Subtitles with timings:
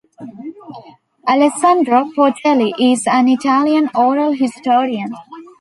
[1.27, 5.13] Alessandro Portelli is an Italian oral historian.